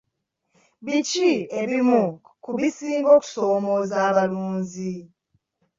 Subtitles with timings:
[0.85, 1.29] Biki
[1.61, 2.03] ebimu
[2.43, 4.93] ku bisinga okusoomooza abalunzi?